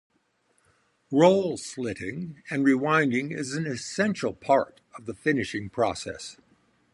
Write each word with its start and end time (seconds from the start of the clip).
Roll 1.11 1.57
slitting 1.57 2.41
and 2.49 2.65
rewinding 2.65 3.37
is 3.37 3.53
an 3.53 3.67
essential 3.67 4.33
part 4.33 4.81
of 4.97 5.05
the 5.05 5.13
finishing 5.13 5.69
process. 5.69 6.37